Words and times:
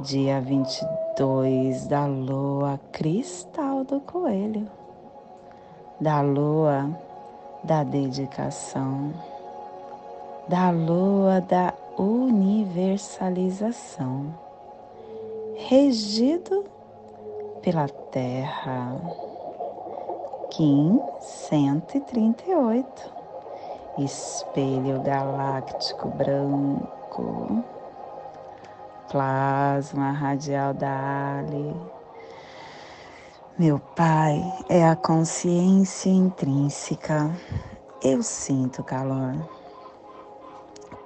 dia 0.00 0.42
22 0.42 1.86
da 1.86 2.04
lua 2.04 2.78
cristal 2.92 3.82
do 3.82 3.98
coelho, 4.00 4.68
da 5.98 6.20
lua 6.20 6.90
da 7.64 7.82
dedicação, 7.82 9.14
da 10.48 10.68
lua 10.70 11.40
da 11.40 11.72
universalização, 11.96 14.34
regido 15.56 16.66
pela 17.62 17.88
Terra. 17.88 18.94
Kim 20.50 21.00
138, 21.20 23.10
espelho 23.98 25.00
galáctico 25.00 26.08
branco 26.08 27.64
plasma 29.10 30.10
radial 30.10 30.74
da 30.74 31.38
Ali. 31.38 31.74
Meu 33.58 33.78
Pai 33.78 34.42
é 34.68 34.84
a 34.86 34.96
consciência 34.96 36.10
intrínseca. 36.10 37.30
Eu 38.02 38.22
sinto 38.22 38.82
calor. 38.82 39.34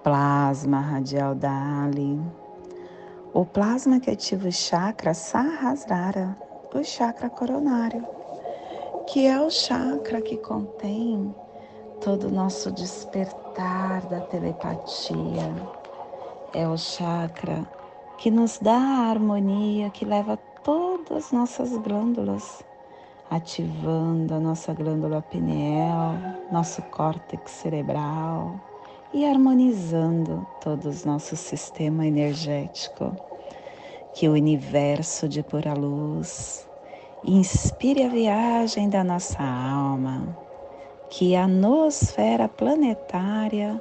Plasma 0.03 0.81
radial 0.81 1.35
da 1.35 1.85
Ali. 1.85 2.21
O 3.33 3.45
plasma 3.45 4.01
que 4.01 4.11
ativa 4.11 4.49
o 4.49 4.53
chakra 4.53 5.15
Sahasrara, 5.15 6.37
o 6.75 6.83
chakra 6.83 7.29
coronário, 7.31 8.05
que 9.07 9.27
é 9.27 9.41
o 9.41 9.51
chakra 9.51 10.21
que 10.21 10.37
contém 10.39 11.35
todo 12.01 12.29
o 12.29 12.31
nosso 12.31 12.73
despertar 12.73 14.07
da 14.07 14.21
telepatia. 14.21 15.55
É 16.53 16.67
o 16.67 16.77
chakra 16.77 17.65
que 18.21 18.31
nos 18.31 18.59
dá 18.59 18.77
a 18.77 19.09
harmonia 19.09 19.89
que 19.89 20.05
leva 20.05 20.37
todas 20.63 21.25
as 21.25 21.33
nossas 21.33 21.75
glândulas, 21.79 22.63
ativando 23.31 24.35
a 24.35 24.39
nossa 24.39 24.75
glândula 24.75 25.23
pineal, 25.23 26.13
nosso 26.53 26.83
córtex 26.91 27.51
cerebral 27.51 28.61
e 29.15 29.25
harmonizando 29.25 30.47
todo 30.61 30.91
o 30.91 31.07
nosso 31.09 31.35
sistema 31.35 32.07
energético. 32.07 33.17
Que 34.13 34.29
o 34.29 34.33
universo 34.33 35.27
de 35.27 35.43
pura 35.43 35.73
luz 35.73 36.69
inspire 37.25 38.03
a 38.03 38.09
viagem 38.11 38.91
da 38.91 39.03
nossa 39.03 39.43
alma, 39.43 40.37
que 41.09 41.35
a 41.35 41.49
nosfera 41.49 42.51
planetária 42.51 43.81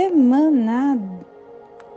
Semana 0.00 0.98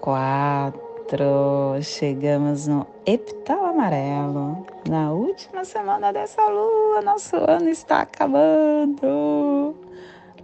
4. 0.01 1.81
Chegamos 1.81 2.67
no 2.67 2.85
epital 3.05 3.63
amarelo. 3.67 4.67
Na 4.89 5.13
última 5.13 5.63
semana 5.63 6.11
dessa 6.11 6.45
lua, 6.49 7.01
nosso 7.01 7.37
ano 7.37 7.69
está 7.69 8.01
acabando. 8.01 9.73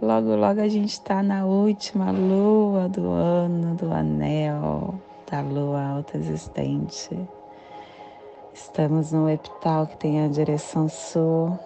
Logo, 0.00 0.36
logo 0.36 0.62
a 0.62 0.68
gente 0.68 0.88
está 0.88 1.22
na 1.22 1.44
última 1.44 2.10
lua 2.10 2.88
do 2.88 3.10
ano, 3.10 3.74
do 3.74 3.92
anel, 3.92 4.94
da 5.30 5.42
lua 5.42 5.82
alta 5.82 6.16
existente. 6.16 7.14
Estamos 8.54 9.12
no 9.12 9.28
epital 9.28 9.86
que 9.86 9.98
tem 9.98 10.24
a 10.24 10.28
direção 10.28 10.88
sul, 10.88 11.58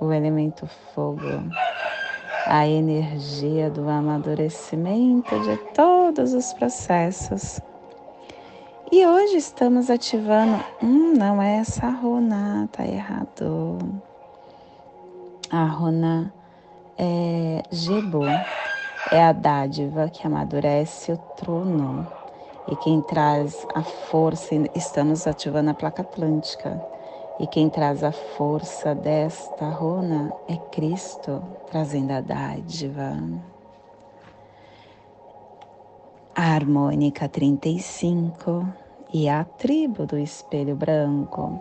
o 0.00 0.12
elemento 0.12 0.68
fogo 0.94 1.42
a 2.46 2.66
energia 2.66 3.70
do 3.70 3.88
amadurecimento 3.88 5.38
de 5.40 5.56
todos 5.74 6.32
os 6.32 6.52
processos. 6.54 7.60
E 8.90 9.06
hoje 9.06 9.36
estamos 9.36 9.90
ativando. 9.90 10.62
Hum, 10.82 11.14
não 11.16 11.40
é 11.40 11.56
essa 11.56 11.88
runa, 11.88 12.68
tá 12.72 12.84
errado. 12.84 13.78
A 15.50 15.64
runa 15.64 16.32
é 16.98 17.62
Gebo, 17.70 18.24
é 19.12 19.22
a 19.22 19.32
dádiva 19.32 20.08
que 20.08 20.26
amadurece 20.26 21.12
o 21.12 21.16
trono. 21.36 22.06
E 22.68 22.76
quem 22.76 23.00
traz 23.02 23.66
a 23.74 23.82
força, 23.82 24.54
estamos 24.74 25.26
ativando 25.26 25.70
a 25.70 25.74
placa 25.74 26.02
atlântica 26.02 26.80
e 27.40 27.46
quem 27.46 27.70
traz 27.70 28.04
a 28.04 28.12
força 28.12 28.94
desta 28.94 29.70
runa 29.70 30.30
é 30.46 30.58
Cristo, 30.70 31.42
trazendo 31.70 32.12
a 32.12 32.20
dádiva. 32.20 33.16
A 36.34 36.42
harmônica 36.54 37.26
35 37.26 38.66
e 39.12 39.26
a 39.26 39.42
tribo 39.42 40.04
do 40.04 40.18
espelho 40.18 40.76
branco 40.76 41.58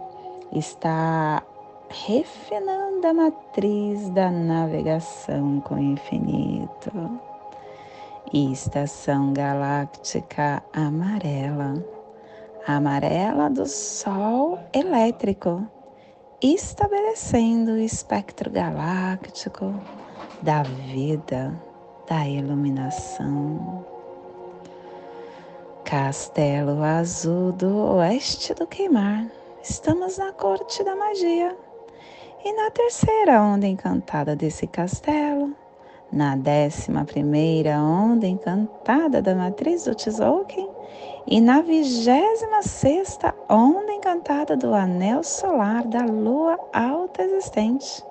está 0.52 1.42
refinando 1.88 3.08
a 3.08 3.14
matriz 3.14 4.10
da 4.10 4.30
navegação 4.30 5.62
com 5.62 5.76
o 5.76 5.80
infinito. 5.80 6.92
E 8.34 8.52
estação 8.52 9.32
galáctica 9.32 10.62
amarela 10.74 11.99
amarela 12.76 13.50
do 13.50 13.66
Sol 13.66 14.60
elétrico, 14.72 15.66
estabelecendo 16.40 17.72
o 17.72 17.78
espectro 17.80 18.52
galáctico 18.52 19.74
da 20.44 20.62
vida, 20.62 21.60
da 22.08 22.28
iluminação. 22.28 23.84
Castelo 25.84 26.84
Azul 26.84 27.52
do 27.54 27.96
Oeste 27.96 28.54
do 28.54 28.68
Queimar. 28.68 29.26
Estamos 29.64 30.20
na 30.20 30.32
corte 30.32 30.84
da 30.84 30.96
magia. 30.96 31.58
E 32.46 32.54
na 32.54 32.70
terceira 32.70 33.42
onda 33.42 33.66
encantada 33.66 34.36
desse 34.36 34.68
castelo, 34.68 35.56
na 36.12 36.36
décima 36.36 37.04
primeira 37.04 37.82
onda 37.82 38.28
encantada 38.28 39.22
da 39.22 39.34
matriz 39.34 39.86
do 39.86 39.96
Tzolk'in, 39.96 40.79
e 41.32 41.40
na 41.40 41.62
vigésima 41.62 42.64
sexta 42.64 43.36
onda 43.48 43.94
encantada 43.94 44.58
do 44.58 44.74
anel 44.74 45.24
solar 45.24 45.86
da 45.86 46.04
lua 46.04 46.58
alta 46.74 47.22
existente, 47.22 48.04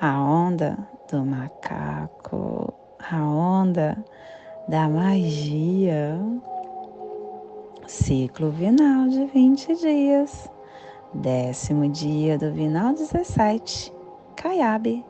a 0.00 0.18
onda 0.18 0.78
do 1.10 1.26
macaco, 1.26 2.72
a 2.98 3.22
onda 3.22 4.02
da 4.66 4.88
magia, 4.88 6.18
ciclo 7.86 8.48
vinal 8.50 9.08
de 9.08 9.26
20 9.26 9.74
dias, 9.76 10.50
décimo 11.12 11.86
dia 11.90 12.38
do 12.38 12.50
vinal 12.50 12.94
17, 12.94 13.92
Caiabe, 14.36 15.04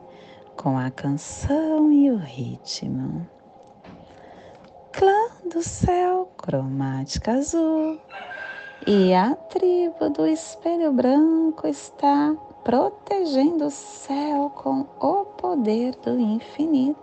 com 0.57 0.77
a 0.77 0.91
canção 0.91 1.89
e 1.89 2.11
o 2.11 2.17
ritmo 2.17 3.25
clã 4.93 5.27
do 5.51 5.63
céu 5.63 6.31
cromática 6.37 7.31
azul 7.33 7.99
e 8.85 9.11
a 9.13 9.35
tribo 9.35 10.09
do 10.11 10.27
espelho 10.27 10.93
branco 10.93 11.67
está 11.67 12.35
protegendo 12.63 13.65
o 13.65 13.71
céu 13.71 14.51
com 14.51 14.85
o 14.99 15.25
poder 15.25 15.95
do 15.95 16.19
infinito. 16.19 16.99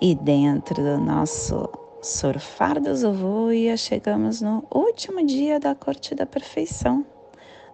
E 0.00 0.14
dentro 0.14 0.82
do 0.82 0.98
nosso 0.98 1.68
surfar 2.02 2.80
do 2.80 2.94
Zovuia, 2.94 3.76
chegamos 3.76 4.42
no 4.42 4.64
último 4.70 5.24
dia 5.24 5.58
da 5.58 5.74
Corte 5.74 6.14
da 6.14 6.26
Perfeição. 6.26 7.04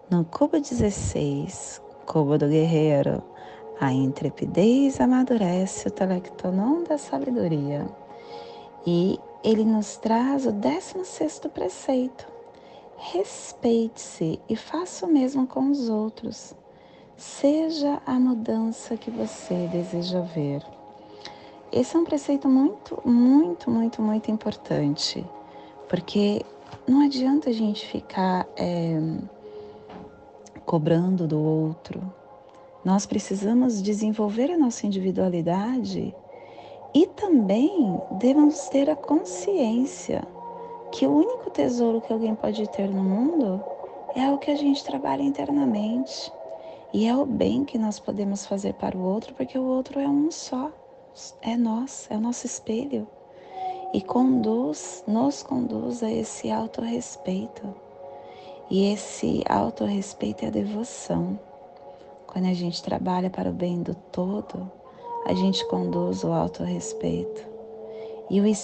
No 0.09 0.25
cubo 0.25 0.61
16, 0.61 1.83
cubo 2.07 2.39
do 2.39 2.49
guerreiro, 2.49 3.23
a 3.81 3.93
intrepidez 3.93 5.01
amadurece 5.01 5.89
o 5.89 5.91
telectonon 5.91 6.85
da 6.85 6.97
sabedoria. 6.97 7.87
E 8.87 9.19
ele 9.43 9.65
nos 9.65 9.97
traz 9.97 10.47
o 10.47 10.53
16 10.53 11.41
preceito. 11.53 12.27
Respeite-se 12.97 14.41
e 14.49 14.57
faça 14.57 15.05
o 15.05 15.13
mesmo 15.13 15.47
com 15.47 15.71
os 15.71 15.89
outros. 15.89 16.55
Seja 17.17 18.01
a 18.07 18.19
mudança 18.19 18.97
que 18.97 19.11
você 19.11 19.69
deseja 19.71 20.21
ver. 20.21 20.63
Esse 21.71 21.97
é 21.97 21.99
um 21.99 22.05
preceito 22.05 22.49
muito, 22.49 23.03
muito, 23.05 23.71
muito, 23.71 24.01
muito 24.01 24.31
importante, 24.31 25.25
porque 25.89 26.45
não 26.87 27.05
adianta 27.05 27.51
a 27.51 27.53
gente 27.53 27.87
ficar 27.87 28.47
é, 28.57 28.97
cobrando 30.65 31.27
do 31.27 31.39
outro. 31.39 32.01
Nós 32.85 33.07
precisamos 33.07 33.83
desenvolver 33.83 34.51
a 34.51 34.59
nossa 34.59 34.87
individualidade 34.87 36.15
e 36.93 37.07
também 37.07 38.01
devemos 38.13 38.69
ter 38.69 38.91
a 38.91 38.95
consciência 38.95 40.23
que 40.93 41.07
o 41.07 41.17
único 41.17 41.51
tesouro 41.51 42.01
que 42.01 42.13
alguém 42.13 42.35
pode 42.35 42.69
ter 42.69 42.89
no 42.89 43.03
mundo 43.03 43.65
é 44.15 44.31
o 44.31 44.39
que 44.39 44.51
a 44.51 44.55
gente 44.55 44.85
trabalha 44.85 45.23
internamente. 45.23 46.31
E 46.93 47.09
é 47.09 47.17
o 47.17 47.27
bem 47.27 47.65
que 47.65 47.77
nós 47.77 47.99
podemos 47.99 48.47
fazer 48.47 48.75
para 48.75 48.97
o 48.97 49.03
outro, 49.03 49.35
porque 49.35 49.59
o 49.59 49.65
outro 49.65 49.99
é 49.99 50.07
um 50.07 50.31
só, 50.31 50.71
é 51.43 51.57
nós, 51.57 52.07
é 52.11 52.17
o 52.17 52.21
nosso 52.21 52.47
espelho. 52.47 53.09
E 53.93 54.01
conduz, 54.01 55.03
nos 55.07 55.43
conduz 55.43 56.03
a 56.03 56.13
esse 56.13 56.51
autorrespeito. 56.51 57.75
E 58.71 58.93
esse 58.93 59.43
autorrespeito 59.49 60.45
é 60.45 60.49
a 60.49 60.53
devoção. 60.53 61.39
Quando 62.35 62.47
a 62.47 62.53
gente 62.53 62.83
trabalha 62.83 63.31
para 63.31 63.49
o 63.49 63.53
bem 63.53 63.81
do 63.81 63.95
todo, 63.95 64.69
a 65.25 65.33
gente 65.35 65.65
conduz 65.69 66.25
o 66.25 66.33
autorrespeito. 66.33 67.41
E, 68.29 68.41
o, 68.41 68.45
e, 68.45 68.57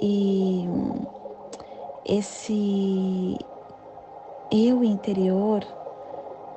e 0.00 0.68
esse 2.06 3.36
eu 4.50 4.82
interior, 4.82 5.62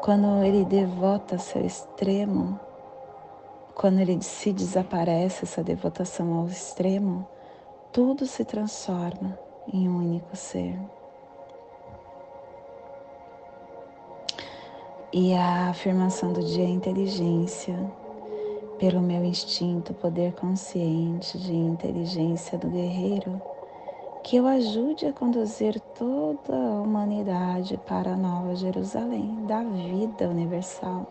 quando 0.02 0.46
ele 0.46 0.64
devota 0.64 1.38
seu 1.38 1.66
extremo, 1.66 2.58
quando 3.76 4.00
ele 4.00 4.24
se 4.24 4.54
desaparece 4.54 5.44
essa 5.44 5.62
devotação 5.62 6.36
ao 6.36 6.48
extremo, 6.48 7.28
tudo 7.92 8.26
se 8.26 8.46
transforma 8.46 9.38
em 9.74 9.90
um 9.90 9.98
único 9.98 10.38
ser. 10.38 10.80
E 15.18 15.34
a 15.34 15.70
afirmação 15.70 16.34
do 16.34 16.44
dia 16.44 16.66
é 16.66 16.68
inteligência 16.68 17.74
pelo 18.78 19.00
meu 19.00 19.24
instinto, 19.24 19.94
poder 19.94 20.34
consciente 20.34 21.38
de 21.38 21.54
inteligência 21.54 22.58
do 22.58 22.68
guerreiro, 22.68 23.42
que 24.22 24.36
eu 24.36 24.46
ajude 24.46 25.06
a 25.06 25.14
conduzir 25.14 25.80
toda 25.98 26.54
a 26.54 26.82
humanidade 26.82 27.80
para 27.88 28.12
a 28.12 28.18
nova 28.18 28.58
Jerusalém, 28.58 29.46
da 29.48 29.64
vida 29.64 30.28
universal, 30.28 31.08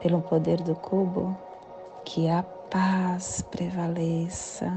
pelo 0.00 0.20
poder 0.22 0.60
do 0.60 0.74
cubo, 0.74 1.36
que 2.04 2.28
a 2.28 2.42
paz 2.42 3.40
prevaleça. 3.52 4.68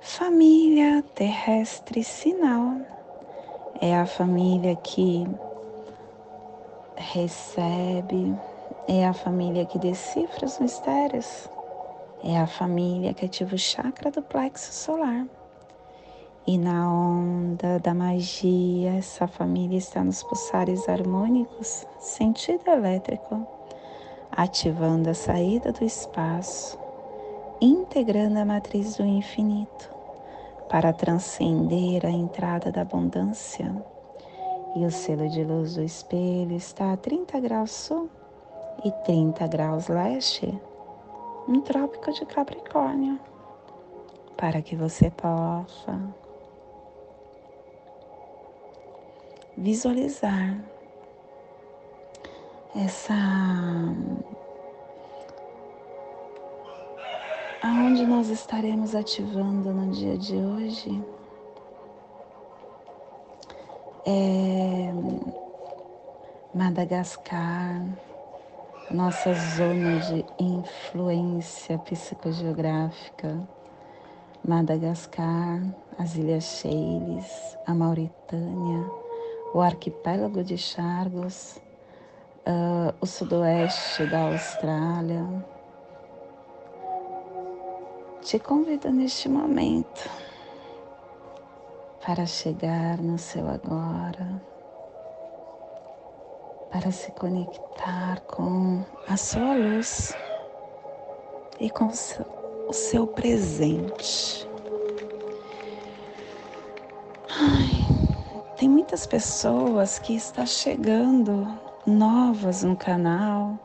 Família 0.00 1.04
terrestre 1.14 2.02
sinal 2.02 2.80
é 3.80 3.96
a 3.96 4.04
família 4.04 4.74
que 4.74 5.28
recebe 6.96 8.34
é 8.88 9.06
a 9.06 9.12
família 9.12 9.66
que 9.66 9.78
decifra 9.78 10.46
os 10.46 10.58
mistérios. 10.58 11.48
É 12.22 12.38
a 12.38 12.46
família 12.46 13.12
que 13.12 13.26
ativa 13.26 13.54
o 13.54 13.58
chakra 13.58 14.10
do 14.10 14.22
plexo 14.22 14.72
solar. 14.72 15.26
E 16.46 16.56
na 16.56 16.88
onda 16.90 17.78
da 17.80 17.92
magia, 17.92 18.94
essa 18.94 19.26
família 19.26 19.78
está 19.78 20.02
nos 20.02 20.22
pulsares 20.22 20.88
harmônicos, 20.88 21.84
sentido 21.98 22.68
elétrico, 22.68 23.46
ativando 24.30 25.10
a 25.10 25.14
saída 25.14 25.72
do 25.72 25.84
espaço, 25.84 26.78
integrando 27.60 28.38
a 28.38 28.44
matriz 28.44 28.96
do 28.96 29.04
infinito 29.04 29.90
para 30.68 30.92
transcender 30.92 32.06
a 32.06 32.10
entrada 32.10 32.70
da 32.70 32.82
abundância. 32.82 33.74
E 34.76 34.84
o 34.84 34.90
selo 34.90 35.26
de 35.26 35.42
luz 35.42 35.76
do 35.76 35.82
espelho 35.82 36.54
está 36.54 36.92
a 36.92 36.98
30 36.98 37.40
graus 37.40 37.70
sul 37.70 38.10
e 38.84 38.92
30 39.06 39.46
graus 39.46 39.88
leste 39.88 40.46
no 41.48 41.62
Trópico 41.62 42.12
de 42.12 42.26
Capricórnio, 42.26 43.18
para 44.36 44.60
que 44.60 44.76
você 44.76 45.08
possa 45.08 45.98
visualizar 49.56 50.62
essa 52.76 53.14
aonde 57.62 58.04
nós 58.04 58.28
estaremos 58.28 58.94
ativando 58.94 59.72
no 59.72 59.90
dia 59.90 60.18
de 60.18 60.36
hoje 60.36 61.15
é 64.06 64.92
Madagascar, 66.54 67.84
nossa 68.90 69.34
zona 69.34 69.98
de 69.98 70.24
influência 70.38 71.76
psicogeográfica, 71.78 73.36
Madagascar, 74.46 75.60
as 75.98 76.14
Ilhas 76.14 76.44
Seychelles, 76.44 77.58
a 77.66 77.74
Mauritânia, 77.74 78.88
o 79.52 79.60
arquipélago 79.60 80.44
de 80.44 80.56
Chagos, 80.56 81.60
uh, 82.46 82.94
o 83.00 83.06
sudoeste 83.06 84.06
da 84.06 84.20
Austrália. 84.20 85.26
Te 88.22 88.38
convido 88.38 88.90
neste 88.90 89.28
momento 89.28 90.25
para 92.04 92.26
chegar 92.26 92.98
no 92.98 93.18
seu 93.18 93.48
agora 93.48 94.40
para 96.78 96.90
se 96.90 97.10
conectar 97.12 98.20
com 98.26 98.84
a 99.08 99.16
sua 99.16 99.54
luz 99.54 100.14
e 101.58 101.70
com 101.70 101.86
o 101.86 102.72
seu 102.72 103.06
presente. 103.06 104.46
Ai, 107.30 108.54
tem 108.58 108.68
muitas 108.68 109.06
pessoas 109.06 109.98
que 109.98 110.14
estão 110.14 110.46
chegando 110.46 111.48
novas 111.86 112.62
no 112.62 112.76
canal, 112.76 113.58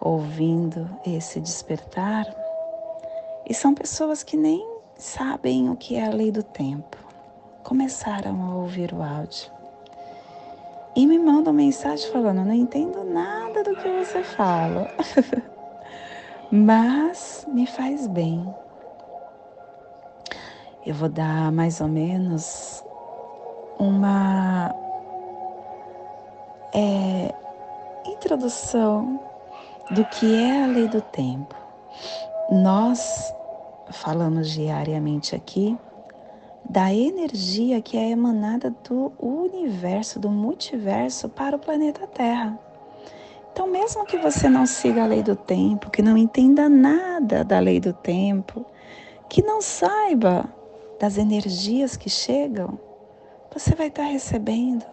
ouvindo 0.00 0.88
esse 1.06 1.40
despertar, 1.40 2.24
e 3.46 3.52
são 3.52 3.74
pessoas 3.74 4.22
que 4.22 4.36
nem 4.36 4.66
sabem 4.96 5.68
o 5.68 5.76
que 5.76 5.96
é 5.96 6.06
a 6.06 6.10
lei 6.10 6.30
do 6.30 6.42
tempo. 6.42 6.96
Começaram 7.62 8.42
a 8.42 8.56
ouvir 8.56 8.92
o 8.92 9.02
áudio 9.02 9.50
e 10.96 11.06
me 11.06 11.18
mandam 11.18 11.52
mensagem 11.52 12.10
falando: 12.10 12.44
não 12.44 12.54
entendo 12.54 13.04
nada 13.04 13.62
do 13.62 13.76
que 13.76 13.88
você 13.88 14.22
fala, 14.22 14.90
mas 16.50 17.46
me 17.48 17.66
faz 17.66 18.06
bem. 18.06 18.52
Eu 20.84 20.94
vou 20.94 21.08
dar 21.08 21.52
mais 21.52 21.80
ou 21.80 21.88
menos 21.88 22.82
uma 23.78 24.74
é, 26.74 27.34
introdução 28.06 29.20
do 29.90 30.04
que 30.06 30.42
é 30.42 30.64
a 30.64 30.66
lei 30.66 30.88
do 30.88 31.00
tempo. 31.00 31.54
Nós 32.50 33.32
falamos 33.90 34.50
diariamente 34.50 35.36
aqui 35.36 35.78
da 36.70 36.94
energia 36.94 37.82
que 37.82 37.96
é 37.96 38.10
emanada 38.10 38.72
do 38.88 39.12
universo, 39.18 40.20
do 40.20 40.30
multiverso 40.30 41.28
para 41.28 41.56
o 41.56 41.58
planeta 41.58 42.06
Terra. 42.06 42.56
Então, 43.50 43.66
mesmo 43.66 44.06
que 44.06 44.16
você 44.16 44.48
não 44.48 44.64
siga 44.64 45.02
a 45.02 45.06
lei 45.06 45.20
do 45.20 45.34
tempo, 45.34 45.90
que 45.90 46.00
não 46.00 46.16
entenda 46.16 46.68
nada 46.68 47.42
da 47.44 47.58
lei 47.58 47.80
do 47.80 47.92
tempo, 47.92 48.64
que 49.28 49.42
não 49.42 49.60
saiba 49.60 50.48
das 51.00 51.18
energias 51.18 51.96
que 51.96 52.08
chegam, 52.08 52.78
você 53.52 53.74
vai 53.74 53.88
estar 53.88 54.04
recebendo. 54.04 54.84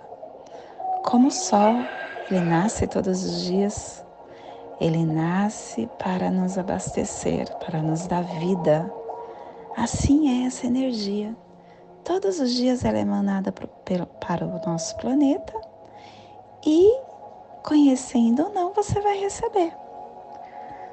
Como 1.05 1.27
o 1.27 1.31
sol, 1.31 1.75
ele 2.31 2.39
nasce 2.39 2.87
todos 2.87 3.23
os 3.23 3.43
dias, 3.43 4.03
Ele 4.81 5.05
nasce 5.05 5.87
para 5.99 6.31
nos 6.31 6.57
abastecer, 6.57 7.47
para 7.57 7.83
nos 7.83 8.07
dar 8.07 8.23
vida. 8.23 8.91
Assim 9.75 10.43
é 10.43 10.47
essa 10.47 10.65
energia. 10.65 11.35
Todos 12.07 12.39
os 12.39 12.53
dias 12.53 12.85
ela 12.85 12.99
é 12.99 13.01
emanada 13.01 13.51
para 13.51 14.45
o 14.45 14.61
nosso 14.65 14.95
planeta 14.95 15.53
e, 16.65 16.97
conhecendo 17.61 18.43
ou 18.43 18.49
não, 18.49 18.71
você 18.71 19.01
vai 19.01 19.19
receber. 19.19 19.73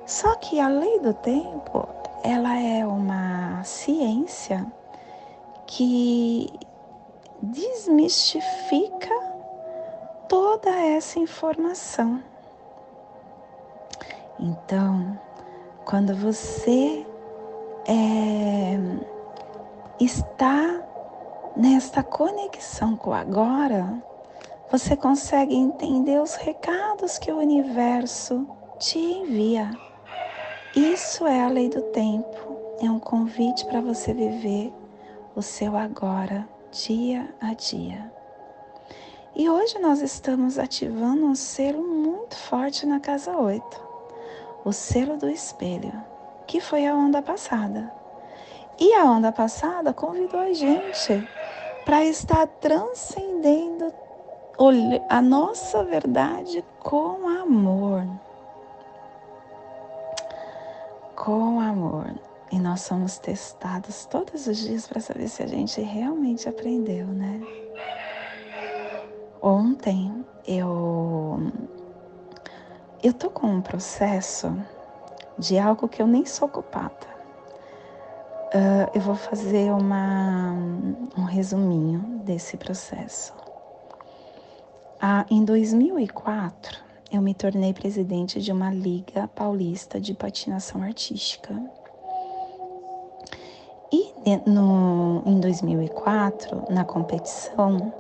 Só 0.04 0.34
que 0.34 0.58
a 0.58 0.66
lei 0.66 0.98
do 0.98 1.14
tempo, 1.14 1.86
ela 2.24 2.58
é 2.58 2.84
uma 2.84 3.62
ciência 3.62 4.66
que 5.68 6.52
desmistifica 7.40 9.14
toda 10.28 10.68
essa 10.68 11.20
informação. 11.20 12.20
Então, 14.40 15.16
quando 15.84 16.12
você 16.16 17.06
é, 17.86 18.76
está 20.00 20.83
nesta 21.56 22.02
conexão 22.02 22.96
com 22.96 23.10
o 23.10 23.14
agora, 23.14 24.02
você 24.70 24.96
consegue 24.96 25.54
entender 25.54 26.20
os 26.20 26.34
recados 26.34 27.18
que 27.18 27.30
o 27.30 27.38
universo 27.38 28.46
te 28.78 28.98
envia. 28.98 29.70
Isso 30.74 31.26
é 31.26 31.42
a 31.42 31.48
lei 31.48 31.68
do 31.68 31.80
tempo, 31.92 32.56
é 32.80 32.90
um 32.90 32.98
convite 32.98 33.64
para 33.66 33.80
você 33.80 34.12
viver 34.12 34.72
o 35.36 35.42
seu 35.42 35.76
agora, 35.76 36.48
dia 36.72 37.32
a 37.40 37.54
dia. 37.54 38.12
E 39.36 39.48
hoje 39.48 39.78
nós 39.78 40.00
estamos 40.00 40.58
ativando 40.58 41.24
um 41.24 41.34
selo 41.34 41.82
muito 41.82 42.36
forte 42.36 42.84
na 42.84 42.98
casa 42.98 43.36
8, 43.36 43.64
o 44.64 44.72
selo 44.72 45.16
do 45.16 45.28
espelho, 45.30 45.92
que 46.46 46.60
foi 46.60 46.86
a 46.86 46.94
onda 46.94 47.22
passada. 47.22 47.92
E 48.78 48.92
a 48.94 49.04
onda 49.04 49.30
passada 49.30 49.92
convidou 49.92 50.40
a 50.40 50.52
gente 50.52 51.28
para 51.84 52.04
estar 52.04 52.46
transcendendo 52.46 53.92
a 55.08 55.20
nossa 55.20 55.84
verdade 55.84 56.64
com 56.80 57.28
amor. 57.28 58.06
Com 61.16 61.60
amor. 61.60 62.14
E 62.52 62.58
nós 62.58 62.82
somos 62.82 63.18
testados 63.18 64.06
todos 64.06 64.46
os 64.46 64.58
dias 64.58 64.86
para 64.86 65.00
saber 65.00 65.28
se 65.28 65.42
a 65.42 65.46
gente 65.46 65.80
realmente 65.80 66.48
aprendeu, 66.48 67.06
né? 67.06 67.40
Ontem 69.42 70.24
eu 70.46 71.38
eu 73.02 73.12
tô 73.12 73.28
com 73.28 73.46
um 73.46 73.60
processo 73.60 74.56
de 75.38 75.58
algo 75.58 75.88
que 75.88 76.00
eu 76.00 76.06
nem 76.06 76.24
sou 76.24 76.48
culpada. 76.48 77.13
Uh, 78.54 78.88
eu 78.94 79.00
vou 79.00 79.16
fazer 79.16 79.72
uma, 79.72 80.52
um 81.18 81.24
resuminho 81.24 82.20
desse 82.24 82.56
processo. 82.56 83.34
Ah, 85.00 85.26
em 85.28 85.44
2004, 85.44 86.78
eu 87.12 87.20
me 87.20 87.34
tornei 87.34 87.72
presidente 87.74 88.40
de 88.40 88.52
uma 88.52 88.72
liga 88.72 89.26
paulista 89.34 90.00
de 90.00 90.14
patinação 90.14 90.82
artística. 90.82 91.52
E 93.92 94.12
no, 94.48 95.24
em 95.26 95.40
2004, 95.40 96.66
na 96.70 96.84
competição, 96.84 97.92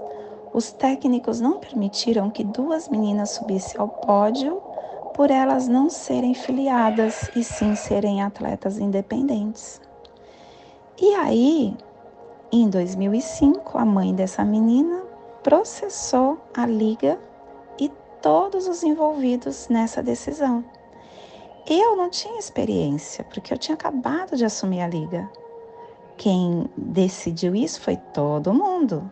os 0.52 0.70
técnicos 0.70 1.40
não 1.40 1.58
permitiram 1.58 2.30
que 2.30 2.44
duas 2.44 2.88
meninas 2.88 3.30
subissem 3.30 3.80
ao 3.80 3.88
pódio 3.88 4.62
por 5.14 5.32
elas 5.32 5.66
não 5.66 5.90
serem 5.90 6.32
filiadas 6.32 7.28
e 7.34 7.42
sim 7.42 7.74
serem 7.74 8.22
atletas 8.22 8.78
independentes. 8.78 9.80
E 11.00 11.12
aí, 11.14 11.76
em 12.52 12.68
2005, 12.68 13.76
a 13.76 13.84
mãe 13.84 14.14
dessa 14.14 14.44
menina 14.44 15.02
processou 15.42 16.38
a 16.56 16.64
liga 16.66 17.18
e 17.78 17.90
todos 18.22 18.68
os 18.68 18.84
envolvidos 18.84 19.68
nessa 19.68 20.00
decisão. 20.00 20.64
Eu 21.66 21.96
não 21.96 22.08
tinha 22.08 22.38
experiência, 22.38 23.24
porque 23.24 23.52
eu 23.52 23.58
tinha 23.58 23.74
acabado 23.74 24.36
de 24.36 24.44
assumir 24.44 24.82
a 24.82 24.86
liga. 24.86 25.28
Quem 26.16 26.70
decidiu 26.76 27.56
isso 27.56 27.80
foi 27.80 27.96
todo 27.96 28.54
mundo. 28.54 29.10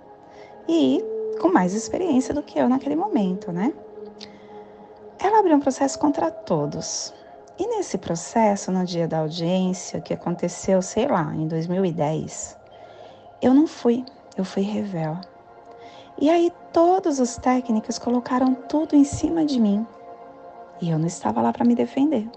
E 0.69 1.05
com 1.41 1.49
mais 1.49 1.75
experiência 1.75 2.33
do 2.33 2.45
que 2.45 2.61
eu 2.61 2.69
naquele 2.69 2.95
momento, 2.95 3.51
né? 3.51 3.75
Ela 5.19 5.41
abriu 5.41 5.57
um 5.57 5.61
processo 5.61 5.99
contra 5.99 6.31
todos. 6.31 7.13
E 7.59 7.67
nesse 7.67 7.99
processo, 7.99 8.73
no 8.73 8.85
dia 8.85 9.07
da 9.07 9.19
audiência, 9.19 10.01
que 10.01 10.15
aconteceu, 10.15 10.81
sei 10.81 11.07
lá, 11.07 11.35
em 11.35 11.47
2010, 11.47 12.57
eu 13.43 13.53
não 13.53 13.67
fui, 13.67 14.05
eu 14.37 14.45
fui 14.45 14.63
revel. 14.63 15.17
E 16.19 16.31
aí 16.31 16.53
todos 16.73 17.19
os 17.19 17.37
técnicos 17.37 17.99
colocaram 17.99 18.55
tudo 18.55 18.97
em 18.97 19.05
cima 19.05 19.45
de 19.45 19.61
mim. 19.61 19.87
E 20.81 20.91
eu 20.91 20.99
não 20.99 21.07
estava 21.07 21.43
lá 21.43 21.53
para 21.53 21.65
me 21.65 21.75
defender. 21.75 22.29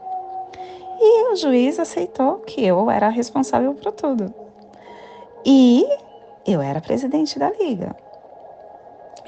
E 1.00 1.32
o 1.32 1.36
juiz 1.36 1.80
aceitou 1.80 2.40
que 2.40 2.66
eu 2.66 2.90
era 2.90 3.10
responsável 3.10 3.74
por 3.74 3.92
tudo. 3.94 4.34
E 5.46 5.86
eu 6.46 6.62
era 6.62 6.82
presidente 6.82 7.40
da 7.40 7.50
liga. 7.52 7.96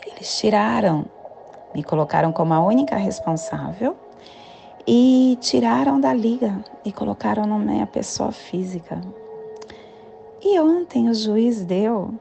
Eles 0.06 0.38
tiraram, 0.38 1.06
me 1.74 1.84
colocaram 1.84 2.32
como 2.32 2.53
a 2.53 2.60
única 2.60 2.96
responsável 2.96 3.96
e 4.88 5.38
tiraram 5.41 6.00
da 6.00 6.13
liga 6.13 6.63
e 6.86 6.94
colocaram 6.94 7.46
na 7.46 7.60
minha 7.60 7.86
pessoa 7.86 8.32
física. 8.32 9.01
E 10.41 10.58
ontem 10.60 11.10
o 11.10 11.13
juiz 11.13 11.65
deu 11.65 12.13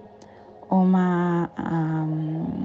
uma. 0.69 1.49
Um, 1.59 2.65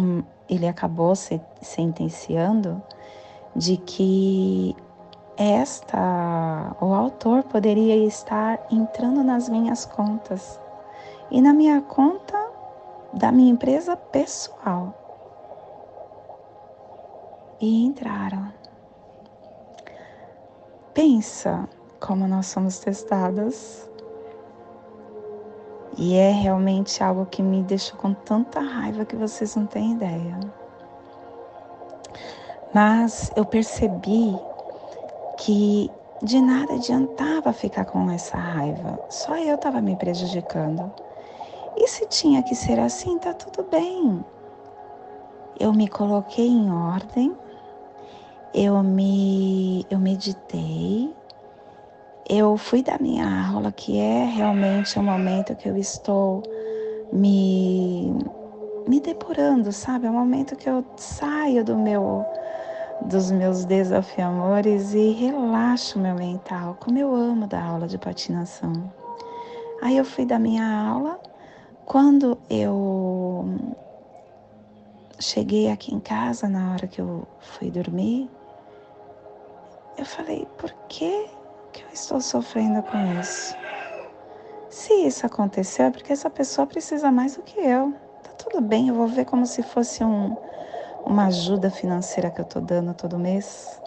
um, 0.00 0.22
ele 0.48 0.66
acabou 0.66 1.14
se, 1.14 1.40
sentenciando 1.60 2.82
de 3.54 3.76
que 3.76 4.74
esta, 5.36 6.76
o 6.80 6.94
autor 6.94 7.42
poderia 7.42 7.96
estar 8.06 8.64
entrando 8.70 9.22
nas 9.22 9.48
minhas 9.48 9.84
contas 9.84 10.60
e 11.30 11.42
na 11.42 11.52
minha 11.52 11.80
conta 11.82 12.50
da 13.12 13.30
minha 13.30 13.50
empresa 13.50 13.96
pessoal. 13.96 14.94
E 17.60 17.84
entraram. 17.84 18.63
Pensa 20.94 21.68
como 21.98 22.28
nós 22.28 22.46
somos 22.46 22.78
testadas. 22.78 23.90
E 25.98 26.14
é 26.14 26.30
realmente 26.30 27.02
algo 27.02 27.26
que 27.26 27.42
me 27.42 27.62
deixou 27.62 27.98
com 27.98 28.14
tanta 28.14 28.60
raiva 28.60 29.04
que 29.04 29.16
vocês 29.16 29.56
não 29.56 29.66
têm 29.66 29.92
ideia. 29.92 30.38
Mas 32.72 33.32
eu 33.36 33.44
percebi 33.44 34.36
que 35.38 35.90
de 36.22 36.40
nada 36.40 36.74
adiantava 36.74 37.52
ficar 37.52 37.84
com 37.84 38.10
essa 38.10 38.36
raiva, 38.36 38.98
só 39.10 39.36
eu 39.36 39.56
estava 39.56 39.80
me 39.80 39.94
prejudicando. 39.94 40.92
E 41.76 41.86
se 41.88 42.06
tinha 42.06 42.42
que 42.42 42.54
ser 42.54 42.78
assim, 42.78 43.18
tá 43.18 43.34
tudo 43.34 43.68
bem. 43.68 44.24
Eu 45.58 45.72
me 45.72 45.88
coloquei 45.88 46.48
em 46.48 46.72
ordem, 46.72 47.36
eu 48.54 48.80
me 48.84 49.84
eu 49.90 49.98
meditei, 49.98 51.12
eu 52.28 52.56
fui 52.56 52.82
da 52.82 52.96
minha 52.98 53.48
aula, 53.48 53.72
que 53.72 53.98
é 53.98 54.24
realmente 54.24 54.96
o 54.98 55.02
momento 55.02 55.56
que 55.56 55.68
eu 55.68 55.76
estou 55.76 56.42
me 57.12 58.14
me 58.86 59.00
depurando, 59.00 59.72
sabe? 59.72 60.06
É 60.06 60.10
um 60.10 60.14
momento 60.14 60.54
que 60.54 60.68
eu 60.68 60.84
saio 60.96 61.64
do 61.64 61.76
meu 61.76 62.24
dos 63.02 63.30
meus 63.30 63.64
desafiamores 63.64 64.94
e 64.94 65.10
relaxo 65.10 65.98
meu 65.98 66.14
mental, 66.14 66.76
como 66.78 66.96
eu 66.96 67.12
amo 67.12 67.46
dar 67.46 67.64
aula 67.64 67.88
de 67.88 67.98
patinação. 67.98 68.72
Aí 69.82 69.96
eu 69.96 70.04
fui 70.04 70.24
da 70.24 70.38
minha 70.38 70.64
aula, 70.64 71.18
quando 71.84 72.38
eu 72.48 73.44
cheguei 75.18 75.70
aqui 75.70 75.94
em 75.94 76.00
casa, 76.00 76.48
na 76.48 76.72
hora 76.72 76.86
que 76.86 77.00
eu 77.00 77.26
fui 77.40 77.70
dormir, 77.70 78.30
eu 79.96 80.04
falei: 80.04 80.46
por 80.58 80.70
que, 80.88 81.28
que 81.72 81.82
eu 81.82 81.88
estou 81.92 82.20
sofrendo 82.20 82.82
com 82.82 83.20
isso? 83.20 83.56
Se 84.68 84.92
isso 85.06 85.24
aconteceu, 85.24 85.86
é 85.86 85.90
porque 85.90 86.12
essa 86.12 86.28
pessoa 86.28 86.66
precisa 86.66 87.10
mais 87.10 87.36
do 87.36 87.42
que 87.42 87.60
eu. 87.60 87.92
Tá 88.22 88.30
tudo 88.38 88.60
bem, 88.60 88.88
eu 88.88 88.94
vou 88.94 89.06
ver 89.06 89.24
como 89.24 89.46
se 89.46 89.62
fosse 89.62 90.02
um, 90.02 90.36
uma 91.06 91.26
ajuda 91.26 91.70
financeira 91.70 92.30
que 92.30 92.40
eu 92.40 92.44
tô 92.44 92.60
dando 92.60 92.94
todo 92.94 93.18
mês. 93.18 93.80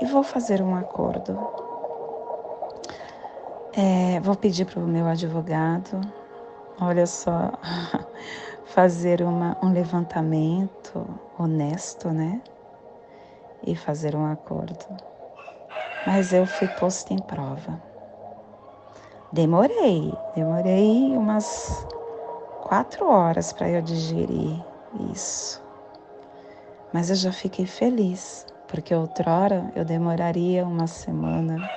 E 0.00 0.06
vou 0.06 0.22
fazer 0.22 0.62
um 0.62 0.74
acordo. 0.74 1.38
É, 3.76 4.18
vou 4.20 4.34
pedir 4.34 4.64
para 4.64 4.80
o 4.80 4.86
meu 4.86 5.06
advogado 5.06 6.00
olha 6.80 7.06
só, 7.06 7.52
fazer 8.64 9.22
uma, 9.22 9.56
um 9.62 9.72
levantamento 9.72 11.06
honesto, 11.38 12.08
né? 12.08 12.40
E 13.66 13.74
fazer 13.74 14.14
um 14.14 14.24
acordo. 14.24 14.84
Mas 16.06 16.32
eu 16.32 16.46
fui 16.46 16.68
posto 16.68 17.12
em 17.12 17.18
prova. 17.18 17.80
Demorei, 19.32 20.18
demorei 20.34 21.16
umas 21.16 21.86
quatro 22.60 23.06
horas 23.06 23.52
para 23.52 23.68
eu 23.68 23.80
digerir 23.80 24.64
isso. 25.12 25.62
Mas 26.92 27.10
eu 27.10 27.16
já 27.16 27.32
fiquei 27.32 27.64
feliz, 27.66 28.44
porque 28.66 28.92
outrora 28.94 29.70
eu 29.76 29.84
demoraria 29.84 30.66
uma 30.66 30.88
semana, 30.88 31.70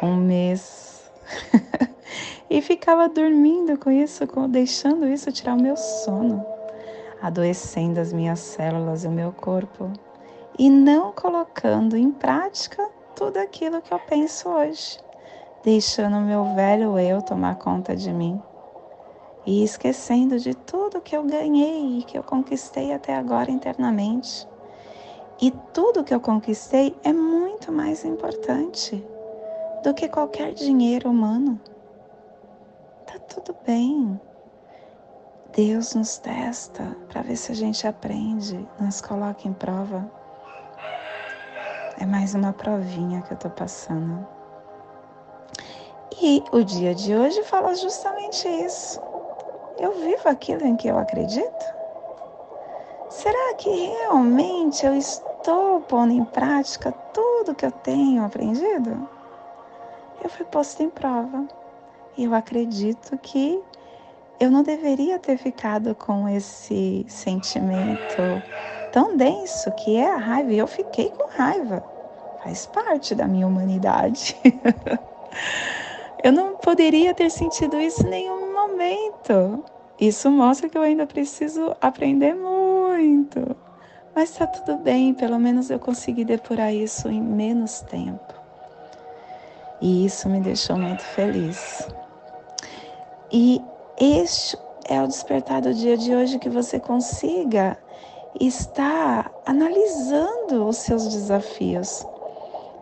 um 0.00 0.14
mês, 0.14 1.10
e 2.48 2.62
ficava 2.62 3.08
dormindo 3.08 3.76
com 3.76 3.90
isso, 3.90 4.24
deixando 4.48 5.08
isso 5.08 5.32
tirar 5.32 5.54
o 5.54 5.60
meu 5.60 5.76
sono, 5.76 6.46
adoecendo 7.20 7.98
as 7.98 8.12
minhas 8.12 8.38
células 8.38 9.02
e 9.02 9.08
o 9.08 9.12
meu 9.12 9.32
corpo, 9.32 9.92
e 10.58 10.68
não 10.68 11.12
colocando 11.12 11.96
em 11.96 12.10
prática 12.10 12.88
tudo 13.16 13.38
aquilo 13.38 13.80
que 13.82 13.92
eu 13.92 13.98
penso 13.98 14.48
hoje 14.48 14.98
deixando 15.62 16.16
o 16.16 16.20
meu 16.20 16.54
velho 16.54 16.98
eu 16.98 17.22
tomar 17.22 17.56
conta 17.56 17.94
de 17.94 18.12
mim 18.12 18.40
e 19.46 19.62
esquecendo 19.62 20.38
de 20.38 20.54
tudo 20.54 21.00
que 21.00 21.16
eu 21.16 21.24
ganhei 21.24 21.98
e 21.98 22.02
que 22.02 22.16
eu 22.16 22.22
conquistei 22.22 22.92
até 22.92 23.14
agora 23.14 23.50
internamente. 23.50 24.46
E 25.40 25.50
tudo 25.72 26.04
que 26.04 26.14
eu 26.14 26.20
conquistei 26.20 26.96
é 27.02 27.12
muito 27.12 27.72
mais 27.72 28.04
importante 28.04 29.04
do 29.82 29.92
que 29.94 30.08
qualquer 30.08 30.52
dinheiro 30.52 31.10
humano. 31.10 31.60
Tá 33.04 33.18
tudo 33.18 33.56
bem. 33.66 34.20
Deus 35.56 35.94
nos 35.94 36.18
testa 36.18 36.96
para 37.08 37.22
ver 37.22 37.36
se 37.36 37.50
a 37.50 37.54
gente 37.54 37.84
aprende, 37.86 38.66
nos 38.78 39.00
coloca 39.00 39.48
em 39.48 39.52
prova. 39.52 40.08
É 42.02 42.04
mais 42.04 42.34
uma 42.34 42.52
provinha 42.52 43.22
que 43.22 43.32
eu 43.32 43.36
tô 43.36 43.48
passando. 43.48 44.26
E 46.20 46.42
o 46.50 46.64
dia 46.64 46.96
de 46.96 47.14
hoje 47.14 47.44
fala 47.44 47.76
justamente 47.76 48.48
isso. 48.48 49.00
Eu 49.78 49.92
vivo 49.92 50.28
aquilo 50.28 50.66
em 50.66 50.74
que 50.74 50.88
eu 50.88 50.98
acredito? 50.98 51.64
Será 53.08 53.54
que 53.54 53.70
realmente 53.70 54.84
eu 54.84 54.96
estou 54.96 55.80
pondo 55.82 56.12
em 56.12 56.24
prática 56.24 56.90
tudo 57.14 57.54
que 57.54 57.66
eu 57.66 57.70
tenho 57.70 58.24
aprendido? 58.24 59.08
Eu 60.24 60.28
fui 60.28 60.44
posto 60.46 60.82
em 60.82 60.90
prova 60.90 61.46
e 62.16 62.24
eu 62.24 62.34
acredito 62.34 63.16
que 63.18 63.62
eu 64.40 64.50
não 64.50 64.64
deveria 64.64 65.20
ter 65.20 65.36
ficado 65.36 65.94
com 65.94 66.28
esse 66.28 67.06
sentimento 67.08 68.42
tão 68.90 69.16
denso 69.16 69.70
que 69.76 69.96
é 69.96 70.10
a 70.10 70.16
raiva. 70.16 70.52
E 70.52 70.58
eu 70.58 70.66
fiquei 70.66 71.10
com 71.10 71.28
raiva. 71.28 71.91
Faz 72.42 72.66
parte 72.66 73.14
da 73.14 73.26
minha 73.26 73.46
humanidade. 73.46 74.36
Eu 76.22 76.32
não 76.32 76.56
poderia 76.56 77.14
ter 77.14 77.30
sentido 77.30 77.80
isso 77.80 78.06
em 78.06 78.10
nenhum 78.10 78.52
momento. 78.52 79.64
Isso 80.00 80.30
mostra 80.30 80.68
que 80.68 80.78
eu 80.78 80.82
ainda 80.82 81.04
preciso 81.04 81.74
aprender 81.80 82.34
muito. 82.34 83.56
Mas 84.14 84.30
está 84.30 84.46
tudo 84.46 84.78
bem, 84.78 85.14
pelo 85.14 85.38
menos 85.38 85.68
eu 85.68 85.80
consegui 85.80 86.24
depurar 86.24 86.72
isso 86.72 87.08
em 87.08 87.20
menos 87.20 87.80
tempo. 87.80 88.34
E 89.80 90.04
isso 90.06 90.28
me 90.28 90.40
deixou 90.40 90.76
muito 90.76 91.02
feliz. 91.02 91.88
E 93.32 93.60
este 93.98 94.56
é 94.88 95.02
o 95.02 95.08
despertar 95.08 95.62
do 95.62 95.74
dia 95.74 95.96
de 95.96 96.14
hoje 96.14 96.38
que 96.38 96.48
você 96.48 96.78
consiga 96.78 97.76
estar 98.40 99.32
analisando 99.44 100.66
os 100.68 100.76
seus 100.76 101.08
desafios 101.08 102.06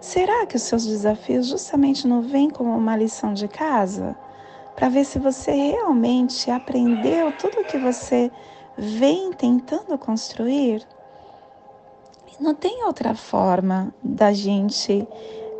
Será 0.00 0.47
que 0.47 0.57
os 0.57 0.62
seus 0.62 0.87
desafios 0.87 1.47
justamente 1.47 2.09
não 2.09 2.22
vêm 2.22 2.48
como 2.48 2.75
uma 2.75 2.96
lição 2.96 3.35
de 3.35 3.46
casa? 3.46 4.16
Para 4.75 4.88
ver 4.88 5.05
se 5.05 5.18
você 5.18 5.51
realmente 5.53 6.51
aprendeu 6.51 7.31
tudo 7.33 7.61
o 7.61 7.64
que 7.64 7.77
você 7.77 8.31
vem 8.79 9.31
tentando 9.33 9.98
construir? 9.98 10.87
Não 12.40 12.55
tem 12.55 12.83
outra 12.85 13.14
forma 13.14 13.92
da 14.03 14.33
gente 14.33 15.07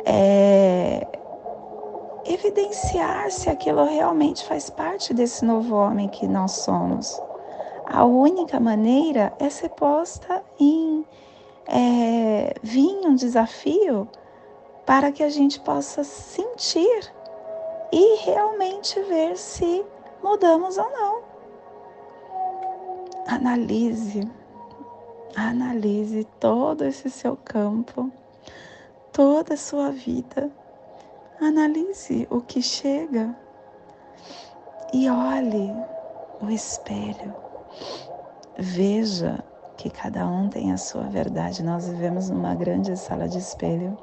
é, 0.03 1.05
evidenciar 2.25 3.29
se 3.29 3.47
aquilo 3.47 3.83
realmente 3.85 4.43
faz 4.43 4.71
parte 4.71 5.13
desse 5.13 5.45
novo 5.45 5.75
homem 5.75 6.07
que 6.07 6.27
nós 6.27 6.53
somos. 6.53 7.21
A 7.85 8.03
única 8.05 8.59
maneira 8.59 9.31
é 9.37 9.51
ser 9.51 9.69
posta 9.69 10.43
em 10.59 11.05
é, 11.67 12.55
vir 12.63 13.05
um 13.05 13.13
desafio 13.13 14.09
para 14.91 15.09
que 15.09 15.23
a 15.23 15.29
gente 15.29 15.57
possa 15.57 16.03
sentir 16.03 17.13
e 17.93 18.25
realmente 18.25 19.01
ver 19.03 19.37
se 19.37 19.85
mudamos 20.21 20.77
ou 20.77 20.91
não. 20.91 21.21
Analise, 23.25 24.29
analise 25.33 26.27
todo 26.41 26.83
esse 26.83 27.09
seu 27.09 27.37
campo, 27.37 28.11
toda 29.13 29.53
a 29.53 29.57
sua 29.57 29.91
vida. 29.91 30.51
Analise 31.39 32.27
o 32.29 32.41
que 32.41 32.61
chega 32.61 33.33
e 34.91 35.09
olhe 35.09 35.73
o 36.41 36.49
espelho. 36.49 37.33
Veja 38.57 39.41
que 39.77 39.89
cada 39.89 40.27
um 40.27 40.49
tem 40.49 40.73
a 40.73 40.77
sua 40.77 41.03
verdade. 41.03 41.63
Nós 41.63 41.87
vivemos 41.87 42.29
numa 42.29 42.53
grande 42.53 42.97
sala 42.97 43.29
de 43.29 43.37
espelho 43.37 43.97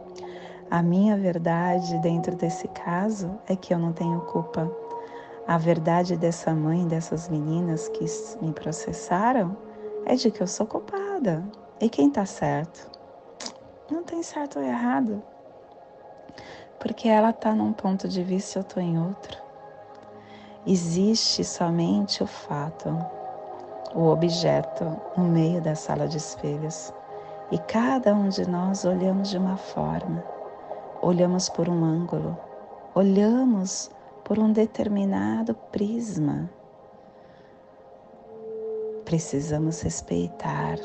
a 0.70 0.82
minha 0.82 1.16
verdade 1.16 1.98
dentro 2.00 2.36
desse 2.36 2.68
caso 2.68 3.38
é 3.46 3.56
que 3.56 3.72
eu 3.72 3.78
não 3.78 3.90
tenho 3.90 4.20
culpa. 4.20 4.70
A 5.46 5.56
verdade 5.56 6.14
dessa 6.14 6.52
mãe, 6.54 6.86
dessas 6.86 7.26
meninas 7.26 7.88
que 7.88 8.04
me 8.42 8.52
processaram, 8.52 9.56
é 10.04 10.14
de 10.14 10.30
que 10.30 10.42
eu 10.42 10.46
sou 10.46 10.66
culpada. 10.66 11.42
E 11.80 11.88
quem 11.88 12.10
tá 12.10 12.26
certo? 12.26 12.90
Não 13.90 14.04
tem 14.04 14.22
certo 14.22 14.58
ou 14.58 14.64
errado. 14.64 15.22
Porque 16.78 17.08
ela 17.08 17.32
tá 17.32 17.54
num 17.54 17.72
ponto 17.72 18.06
de 18.06 18.22
vista 18.22 18.58
e 18.58 18.60
eu 18.60 18.64
tô 18.64 18.78
em 18.78 18.98
outro. 18.98 19.38
Existe 20.66 21.44
somente 21.44 22.22
o 22.22 22.26
fato, 22.26 22.90
o 23.94 24.02
objeto 24.08 24.84
no 25.16 25.24
meio 25.24 25.62
da 25.62 25.74
sala 25.74 26.06
de 26.06 26.18
espelhos. 26.18 26.92
E 27.50 27.56
cada 27.56 28.14
um 28.14 28.28
de 28.28 28.46
nós 28.46 28.84
olhamos 28.84 29.30
de 29.30 29.38
uma 29.38 29.56
forma 29.56 30.22
olhamos 31.02 31.48
por 31.48 31.68
um 31.68 31.84
ângulo, 31.84 32.36
olhamos 32.94 33.90
por 34.24 34.38
um 34.38 34.52
determinado 34.52 35.54
prisma. 35.54 36.50
Precisamos 39.04 39.80
respeitar, 39.80 40.76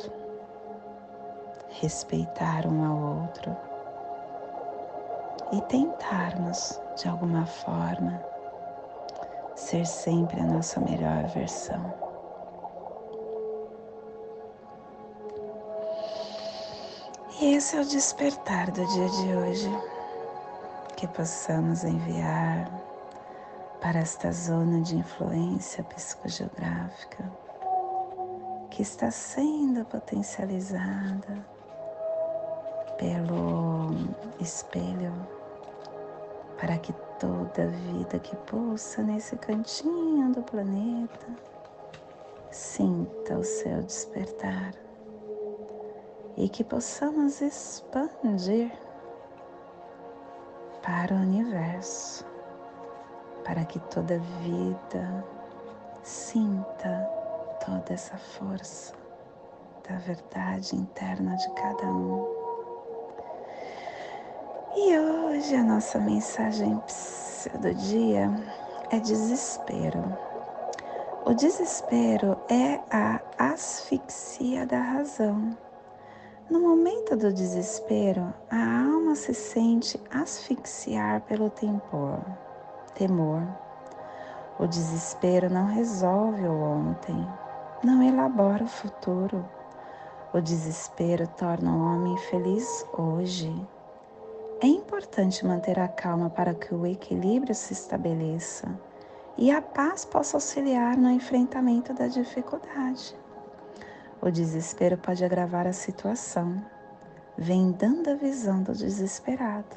respeitar 1.82 2.66
um 2.66 2.86
ao 2.86 3.22
outro 3.22 3.56
e 5.52 5.62
tentarmos, 5.64 6.80
de 6.96 7.08
alguma 7.08 7.46
forma, 7.46 8.24
ser 9.56 9.86
sempre 9.86 10.40
a 10.40 10.46
nossa 10.46 10.80
melhor 10.80 11.26
versão. 11.28 11.94
E 17.42 17.56
esse 17.56 17.76
é 17.76 17.82
o 17.82 17.86
despertar 17.86 18.72
do 18.72 18.86
dia 18.88 19.10
de 19.10 19.36
hoje 19.36 19.93
que 21.04 21.08
possamos 21.10 21.84
enviar 21.84 22.72
para 23.82 24.00
esta 24.00 24.32
zona 24.32 24.80
de 24.80 24.96
influência 24.96 25.84
psicogeográfica 25.84 27.30
que 28.70 28.82
está 28.84 29.12
sendo 29.12 29.84
potencializada 29.84 31.46
pelo 32.98 33.90
espelho 34.40 35.12
para 36.58 36.78
que 36.78 36.94
toda 37.20 37.68
vida 37.68 38.18
que 38.20 38.38
pulsa 38.38 39.04
nesse 39.04 39.36
cantinho 39.36 40.32
do 40.32 40.42
planeta 40.42 41.28
sinta 42.50 43.38
o 43.38 43.44
seu 43.44 43.84
despertar 43.84 44.74
e 46.38 46.48
que 46.48 46.64
possamos 46.64 47.42
expandir 47.42 48.72
para 50.84 51.16
o 51.16 51.18
universo, 51.18 52.26
para 53.44 53.66
que 53.66 53.80
toda 53.80 54.20
vida 54.42 55.26
sinta 56.04 57.10
toda 57.66 57.94
essa 57.94 58.18
força 58.18 58.94
da 59.90 59.96
verdade 59.98 60.76
interna 60.76 61.36
de 61.38 61.50
cada 61.52 61.88
um. 61.88 62.28
E 64.76 64.98
hoje 64.98 65.56
a 65.56 65.64
nossa 65.64 66.00
mensagem 66.00 66.82
do 67.60 67.74
dia 67.74 68.30
é 68.92 69.00
desespero. 69.00 70.04
O 71.26 71.34
desespero 71.34 72.38
é 72.50 72.80
a 72.92 73.22
asfixia 73.38 74.66
da 74.66 74.80
razão. 74.80 75.58
No 76.50 76.60
momento 76.60 77.16
do 77.16 77.32
desespero, 77.32 78.34
a 78.50 78.86
alma 78.86 79.16
se 79.16 79.34
sente 79.34 80.00
asfixiar 80.12 81.22
pelo 81.22 81.50
temor, 81.50 82.20
temor. 82.94 83.42
O 84.60 84.68
desespero 84.68 85.50
não 85.50 85.68
resolve 85.68 86.44
o 86.46 86.54
ontem, 86.54 87.16
não 87.82 88.04
elabora 88.04 88.66
o 88.66 88.68
futuro. 88.68 89.48
O 90.34 90.42
desespero 90.42 91.28
torna 91.28 91.72
o 91.72 91.82
homem 91.82 92.18
feliz 92.18 92.86
hoje. 92.92 93.54
É 94.62 94.68
importante 94.68 95.46
manter 95.46 95.80
a 95.80 95.88
calma 95.88 96.30
para 96.30 96.54
que 96.54 96.76
o 96.76 96.86
equilíbrio 96.86 97.56
se 97.56 97.72
estabeleça 97.72 98.68
e 99.38 99.50
a 99.50 99.62
paz 99.62 100.04
possa 100.04 100.38
auxiliar 100.38 100.98
no 100.98 101.10
enfrentamento 101.10 101.94
da 101.94 102.08
dificuldade. 102.08 103.23
O 104.26 104.32
desespero 104.32 104.98
pode 104.98 105.26
agravar 105.26 105.68
a 105.68 105.74
situação, 105.74 106.64
vendando 107.38 108.10
a 108.10 108.16
visão 108.16 108.64
do 108.64 108.72
desesperado, 108.72 109.76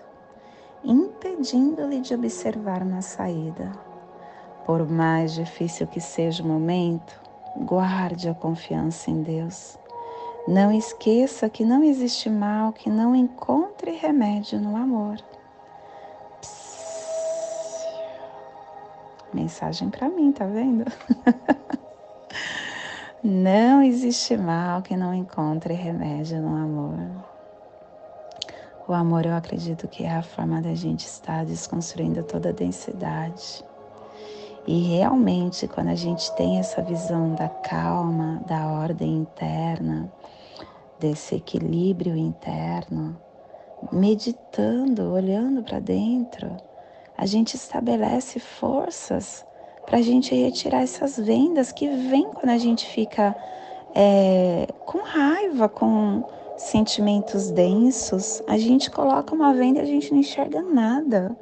impedindo-lhe 0.85 2.01
de 2.01 2.15
observar 2.15 2.81
uma 2.81 3.03
saída. 3.03 3.73
Por 4.65 4.89
mais 4.89 5.35
difícil 5.35 5.89
que 5.89 6.01
seja 6.01 6.45
o 6.45 6.47
momento, 6.47 7.21
guarde 7.57 8.29
a 8.29 8.35
confiança 8.35 9.11
em 9.11 9.21
Deus. 9.21 9.77
Não 10.47 10.71
esqueça 10.71 11.51
que 11.51 11.65
não 11.65 11.83
existe 11.83 12.31
mal 12.31 12.73
que 12.73 12.89
não 12.89 13.17
encontre 13.17 13.97
remédio 13.97 14.61
no 14.61 14.77
amor. 14.77 15.17
Psss. 16.41 17.89
Mensagem 19.35 19.91
para 19.91 20.09
mim, 20.09 20.31
tá 20.31 20.47
vendo? 20.47 20.85
não 23.27 23.83
existe 23.83 24.37
mal 24.37 24.81
que 24.83 24.97
não 24.97 25.13
encontre 25.13 25.75
remédio 25.75 26.41
no 26.41 26.57
amor. 26.57 26.99
O 28.89 28.93
amor, 28.93 29.27
eu 29.27 29.35
acredito 29.35 29.89
que 29.89 30.05
é 30.05 30.17
a 30.17 30.23
forma 30.23 30.63
da 30.63 30.75
gente 30.75 31.07
estar 31.07 31.45
desconstruindo 31.45 32.23
toda 32.23 32.51
a 32.51 32.53
densidade 32.53 33.65
e 34.67 34.81
realmente, 34.81 35.69
quando 35.69 35.91
a 35.91 35.95
gente 35.95 36.35
tem 36.35 36.59
essa 36.59 36.83
visão 36.83 37.37
da 37.37 37.49
calma, 37.49 38.43
da 38.49 38.67
ordem 38.67 39.19
interna, 39.19 40.13
desse 40.99 41.37
equilíbrio 41.37 42.17
interno, 42.17 43.17
meditando, 43.93 45.13
olhando 45.13 45.63
para 45.63 45.79
dentro, 45.79 46.57
a 47.17 47.25
gente 47.27 47.55
estabelece 47.55 48.41
forças 48.41 49.47
para 49.87 49.99
a 49.99 50.03
gente 50.03 50.35
retirar 50.35 50.83
essas 50.83 51.17
vendas 51.17 51.73
que 51.73 51.89
vêm 51.89 52.29
quando 52.35 52.51
a 52.51 52.59
gente 52.59 52.85
fica 52.87 53.35
é, 53.95 54.67
com 54.85 54.99
raiva, 54.99 55.69
com 55.69 56.25
sentimentos 56.57 57.51
densos. 57.51 58.43
A 58.47 58.59
gente 58.59 58.91
coloca 58.91 59.35
uma 59.35 59.55
venda 59.55 59.79
e 59.79 59.83
a 59.83 59.87
gente 59.87 60.13
não 60.13 60.21
enxerga 60.21 60.61
nada. 60.61 61.37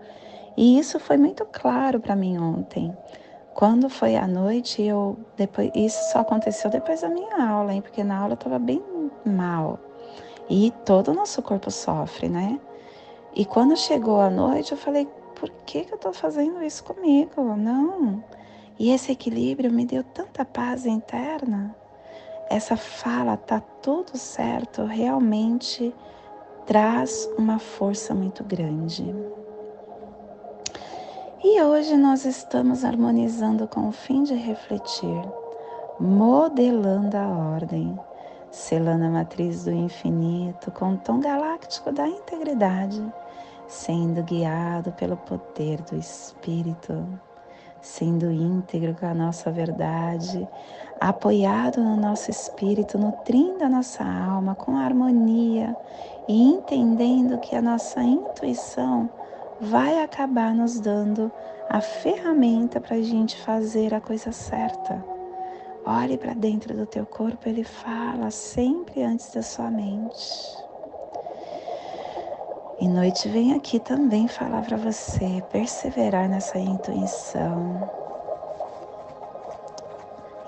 E 0.56 0.78
isso 0.78 1.00
foi 1.00 1.16
muito 1.16 1.44
claro 1.46 1.98
para 1.98 2.14
mim 2.14 2.38
ontem. 2.38 2.94
Quando 3.54 3.88
foi 3.88 4.16
à 4.16 4.26
noite, 4.26 4.82
eu 4.82 5.16
depois 5.36 5.70
isso 5.74 6.12
só 6.12 6.20
aconteceu 6.20 6.70
depois 6.70 7.00
da 7.00 7.08
minha 7.08 7.48
aula, 7.48 7.72
hein? 7.72 7.80
Porque 7.80 8.04
na 8.04 8.18
aula 8.18 8.32
eu 8.32 8.34
estava 8.34 8.58
bem 8.58 8.82
mal. 9.24 9.78
E 10.50 10.72
todo 10.84 11.12
o 11.12 11.14
nosso 11.14 11.40
corpo 11.40 11.70
sofre, 11.70 12.28
né? 12.28 12.60
E 13.34 13.44
quando 13.44 13.76
chegou 13.76 14.20
a 14.20 14.28
noite, 14.28 14.72
eu 14.72 14.78
falei: 14.78 15.08
por 15.44 15.50
que, 15.66 15.84
que 15.84 15.92
eu 15.92 15.96
estou 15.96 16.12
fazendo 16.14 16.62
isso 16.62 16.82
comigo? 16.82 17.54
Não. 17.54 18.24
E 18.78 18.90
esse 18.90 19.12
equilíbrio 19.12 19.70
me 19.70 19.84
deu 19.84 20.02
tanta 20.02 20.42
paz 20.42 20.86
interna. 20.86 21.76
Essa 22.48 22.78
fala 22.78 23.36
tá 23.36 23.60
tudo 23.82 24.16
certo, 24.16 24.84
realmente 24.84 25.94
traz 26.64 27.28
uma 27.36 27.58
força 27.58 28.14
muito 28.14 28.42
grande. 28.42 29.04
E 31.42 31.60
hoje 31.60 31.94
nós 31.94 32.24
estamos 32.24 32.82
harmonizando 32.82 33.68
com 33.68 33.88
o 33.88 33.92
fim 33.92 34.22
de 34.22 34.32
refletir, 34.32 35.28
modelando 36.00 37.18
a 37.18 37.28
ordem, 37.28 37.98
selando 38.50 39.04
a 39.04 39.10
matriz 39.10 39.64
do 39.64 39.72
infinito 39.72 40.70
com 40.70 40.94
o 40.94 40.96
tom 40.96 41.20
galáctico 41.20 41.92
da 41.92 42.08
integridade, 42.08 43.04
sendo 43.66 44.22
guiado 44.22 44.92
pelo 44.92 45.16
poder 45.16 45.80
do 45.82 45.96
Espírito, 45.96 47.06
sendo 47.80 48.30
íntegro 48.30 48.94
com 48.94 49.06
a 49.06 49.14
nossa 49.14 49.50
verdade, 49.50 50.48
apoiado 51.00 51.82
no 51.82 51.96
nosso 51.96 52.30
espírito, 52.30 52.96
nutrindo 52.96 53.62
a 53.62 53.68
nossa 53.68 54.02
alma 54.02 54.54
com 54.54 54.76
harmonia 54.76 55.76
e 56.26 56.42
entendendo 56.42 57.38
que 57.38 57.54
a 57.54 57.60
nossa 57.60 58.02
intuição 58.02 59.10
vai 59.60 60.02
acabar 60.02 60.54
nos 60.54 60.80
dando 60.80 61.30
a 61.68 61.80
ferramenta 61.80 62.80
para 62.80 62.96
a 62.96 63.02
gente 63.02 63.40
fazer 63.42 63.94
a 63.94 64.00
coisa 64.00 64.32
certa. 64.32 65.04
Olhe 65.84 66.16
para 66.16 66.32
dentro 66.32 66.74
do 66.74 66.86
teu 66.86 67.04
corpo, 67.04 67.46
ele 67.46 67.64
fala 67.64 68.30
sempre 68.30 69.02
antes 69.02 69.30
da 69.32 69.42
sua 69.42 69.70
mente. 69.70 70.63
E 72.80 72.88
noite 72.88 73.28
vem 73.28 73.54
aqui 73.54 73.78
também 73.78 74.26
falar 74.26 74.62
para 74.62 74.76
você 74.76 75.42
perseverar 75.52 76.28
nessa 76.28 76.58
intuição. 76.58 77.88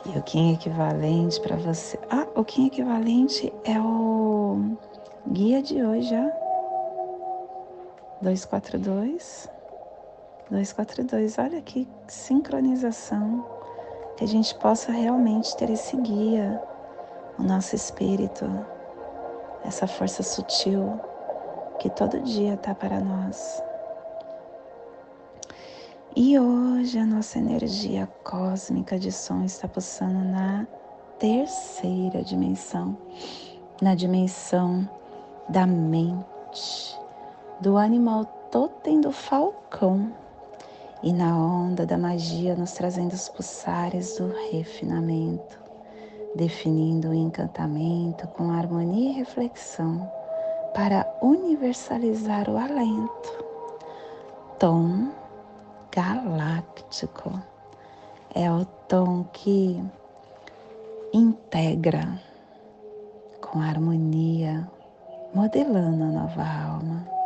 E 0.04 0.18
o 0.18 0.22
Kim 0.22 0.52
equivalente 0.52 1.40
para 1.40 1.56
você. 1.56 1.96
Ah, 2.10 2.26
o 2.34 2.44
Kim 2.44 2.66
equivalente 2.66 3.52
é 3.64 3.80
o 3.80 4.76
guia 5.28 5.62
de 5.62 5.80
hoje, 5.84 6.12
ó. 6.14 6.46
242, 8.22 9.48
242. 10.50 11.38
Olha 11.38 11.62
que 11.62 11.88
sincronização. 12.08 13.46
Que 14.16 14.24
a 14.24 14.28
gente 14.28 14.52
possa 14.56 14.90
realmente 14.90 15.56
ter 15.56 15.70
esse 15.70 15.96
guia, 15.96 16.60
o 17.38 17.42
nosso 17.42 17.76
espírito, 17.76 18.46
essa 19.62 19.86
força 19.86 20.22
sutil 20.22 20.98
que 21.78 21.90
todo 21.90 22.20
dia 22.20 22.54
está 22.54 22.74
para 22.74 23.00
nós. 23.00 23.62
E 26.14 26.38
hoje 26.38 26.98
a 26.98 27.04
nossa 27.04 27.38
energia 27.38 28.08
cósmica 28.24 28.98
de 28.98 29.12
som 29.12 29.44
está 29.44 29.68
pulsando 29.68 30.24
na 30.24 30.66
terceira 31.18 32.22
dimensão, 32.22 32.96
na 33.82 33.94
dimensão 33.94 34.88
da 35.48 35.66
mente 35.66 36.98
do 37.60 37.76
animal 37.76 38.24
totem 38.50 39.00
do 39.00 39.12
falcão 39.12 40.12
e 41.02 41.12
na 41.12 41.36
onda 41.36 41.84
da 41.84 41.98
magia 41.98 42.54
nos 42.56 42.72
trazendo 42.72 43.12
os 43.12 43.28
pulsares 43.28 44.16
do 44.16 44.32
refinamento, 44.50 45.58
definindo 46.34 47.08
o 47.08 47.14
encantamento 47.14 48.26
com 48.28 48.50
harmonia 48.50 49.10
e 49.10 49.12
reflexão 49.12 50.10
para 50.76 51.04
universalizar 51.22 52.48
o 52.48 52.56
alento. 52.56 53.44
Tom 54.60 55.08
galáctico 55.90 57.32
é 58.34 58.52
o 58.52 58.64
tom 58.86 59.24
que 59.32 59.82
integra 61.12 62.20
com 63.40 63.60
harmonia, 63.60 64.70
modelando 65.34 66.04
a 66.04 66.08
nova 66.08 66.42
alma 66.42 67.16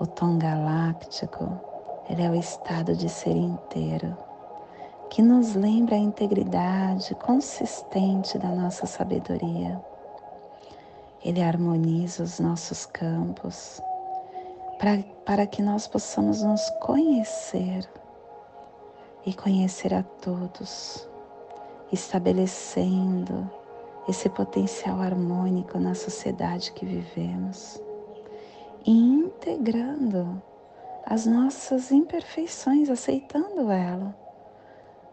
o 0.00 0.06
tom 0.06 0.38
galáctico, 0.38 1.60
ele 2.08 2.22
é 2.22 2.30
o 2.30 2.34
estado 2.34 2.96
de 2.96 3.06
ser 3.06 3.36
inteiro, 3.36 4.16
que 5.10 5.20
nos 5.20 5.54
lembra 5.54 5.94
a 5.94 5.98
integridade 5.98 7.14
consistente 7.16 8.38
da 8.38 8.48
nossa 8.48 8.86
sabedoria. 8.86 9.78
Ele 11.24 11.42
harmoniza 11.42 12.22
os 12.22 12.40
nossos 12.40 12.86
campos 12.86 13.80
para, 14.78 15.02
para 15.24 15.46
que 15.46 15.62
nós 15.62 15.86
possamos 15.86 16.42
nos 16.42 16.68
conhecer 16.80 17.88
e 19.26 19.34
conhecer 19.34 19.92
a 19.92 20.02
todos, 20.02 21.08
estabelecendo 21.92 23.50
esse 24.08 24.28
potencial 24.30 25.00
harmônico 25.00 25.78
na 25.78 25.94
sociedade 25.94 26.72
que 26.72 26.86
vivemos 26.86 27.80
e 28.86 28.90
integrando 28.90 30.42
as 31.04 31.26
nossas 31.26 31.90
imperfeições, 31.90 32.88
aceitando 32.88 33.70
ela 33.70 34.14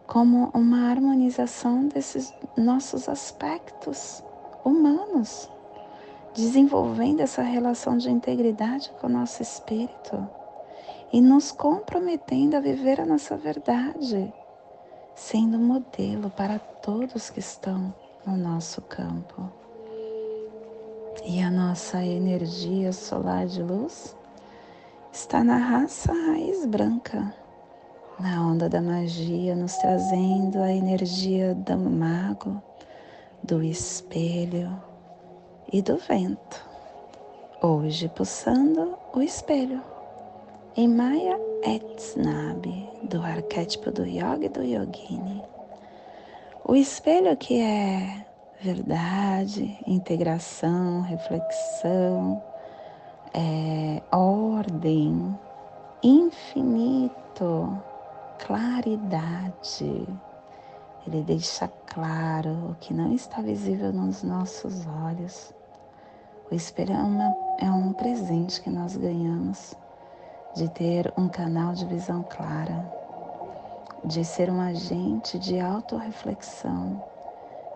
como 0.06 0.50
uma 0.54 0.88
harmonização 0.88 1.86
desses 1.86 2.32
nossos 2.56 3.10
aspectos 3.10 4.24
humanos, 4.64 5.50
desenvolvendo 6.34 7.20
essa 7.20 7.42
relação 7.42 7.96
de 7.96 8.10
integridade 8.10 8.90
com 9.00 9.06
o 9.06 9.10
nosso 9.10 9.42
espírito 9.42 10.28
e 11.12 11.20
nos 11.20 11.50
comprometendo 11.50 12.56
a 12.56 12.60
viver 12.60 13.00
a 13.00 13.06
nossa 13.06 13.36
verdade, 13.36 14.32
sendo 15.14 15.58
modelo 15.58 16.30
para 16.30 16.58
todos 16.58 17.30
que 17.30 17.40
estão 17.40 17.94
no 18.26 18.36
nosso 18.36 18.82
campo. 18.82 19.50
E 21.24 21.40
a 21.42 21.50
nossa 21.50 22.04
energia 22.04 22.92
solar 22.92 23.46
de 23.46 23.62
luz 23.62 24.16
está 25.12 25.42
na 25.42 25.56
raça 25.56 26.12
raiz 26.12 26.64
branca, 26.66 27.34
na 28.20 28.46
onda 28.46 28.68
da 28.68 28.80
magia, 28.80 29.54
nos 29.56 29.74
trazendo 29.76 30.62
a 30.62 30.72
energia 30.72 31.54
do 31.54 31.76
mago, 31.76 32.62
do 33.42 33.62
espelho 33.62 34.87
e 35.72 35.82
do 35.82 35.96
vento. 35.96 36.64
Hoje 37.62 38.08
pulsando 38.08 38.96
o 39.12 39.20
espelho 39.20 39.82
em 40.76 40.88
Maya 40.88 41.38
Etznabi, 41.62 42.88
do 43.02 43.20
arquétipo 43.22 43.90
do 43.90 44.04
Yoga 44.04 44.46
e 44.46 44.48
do 44.48 44.62
Yogini. 44.62 45.42
O 46.64 46.74
espelho 46.74 47.36
que 47.36 47.60
é 47.60 48.24
verdade, 48.60 49.78
integração, 49.86 51.02
reflexão, 51.02 52.42
é, 53.34 54.02
ordem, 54.12 55.36
infinito, 56.02 57.82
claridade. 58.38 60.06
Ele 61.06 61.22
deixa 61.22 61.68
claro 61.86 62.70
o 62.70 62.76
que 62.80 62.92
não 62.92 63.12
está 63.12 63.40
visível 63.40 63.92
nos 63.92 64.22
nossos 64.22 64.86
olhos. 64.86 65.57
O 66.50 66.54
espelho 66.54 66.94
uma, 66.94 67.36
é 67.58 67.70
um 67.70 67.92
presente 67.92 68.62
que 68.62 68.70
nós 68.70 68.96
ganhamos 68.96 69.74
de 70.54 70.66
ter 70.70 71.12
um 71.14 71.28
canal 71.28 71.74
de 71.74 71.84
visão 71.84 72.22
clara, 72.22 72.90
de 74.02 74.24
ser 74.24 74.50
um 74.50 74.58
agente 74.58 75.38
de 75.38 75.60
autorreflexão, 75.60 77.04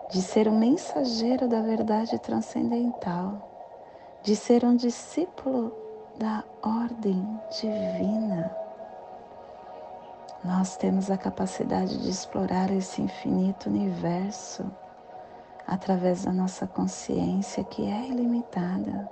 de 0.09 0.23
ser 0.23 0.47
um 0.47 0.57
mensageiro 0.57 1.47
da 1.47 1.61
verdade 1.61 2.17
transcendental, 2.17 3.47
de 4.23 4.35
ser 4.35 4.65
um 4.65 4.75
discípulo 4.75 5.71
da 6.17 6.43
ordem 6.63 7.39
divina. 7.61 8.51
Nós 10.43 10.75
temos 10.77 11.11
a 11.11 11.17
capacidade 11.17 11.95
de 12.01 12.09
explorar 12.09 12.71
esse 12.71 13.03
infinito 13.03 13.69
universo 13.69 14.65
através 15.67 16.25
da 16.25 16.31
nossa 16.31 16.67
consciência 16.67 17.63
que 17.63 17.83
é 17.83 18.07
ilimitada 18.07 19.09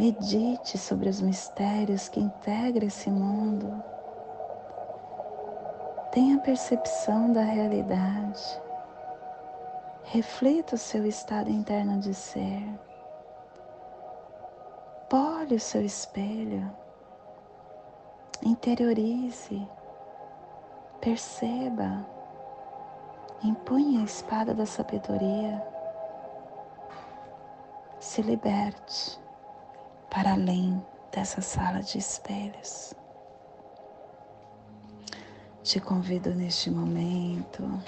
Medite 0.00 0.78
sobre 0.78 1.10
os 1.10 1.20
mistérios 1.20 2.08
que 2.08 2.18
integram 2.18 2.86
esse 2.86 3.10
mundo. 3.10 3.84
Tenha 6.10 6.38
percepção 6.38 7.30
da 7.34 7.42
realidade. 7.42 8.42
Reflita 10.04 10.76
o 10.76 10.78
seu 10.78 11.04
estado 11.04 11.50
interno 11.50 11.98
de 11.98 12.14
ser. 12.14 12.66
Pole 15.10 15.56
o 15.56 15.60
seu 15.60 15.84
espelho. 15.84 16.74
Interiorize. 18.42 19.68
Perceba. 20.98 22.06
Empunhe 23.42 24.02
a 24.02 24.04
espada 24.04 24.52
da 24.52 24.66
sabedoria. 24.66 25.64
Se 27.98 28.20
liberte 28.20 29.18
para 30.10 30.32
além 30.34 30.84
dessa 31.10 31.40
sala 31.40 31.80
de 31.80 31.96
espelhos. 31.96 32.92
Te 35.62 35.80
convido 35.80 36.34
neste 36.34 36.70
momento 36.70 37.82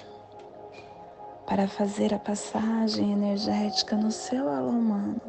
para 1.47 1.69
fazer 1.69 2.15
a 2.15 2.19
passagem 2.19 3.13
energética 3.13 3.95
no 3.95 4.11
seu 4.11 4.49
alô 4.49 4.71
humano, 4.71 5.21